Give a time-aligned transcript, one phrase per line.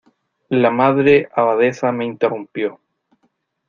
[0.49, 2.81] la Madre Abadesa me interrumpió: